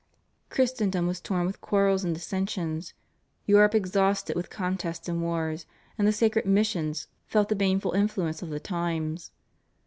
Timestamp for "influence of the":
7.91-8.59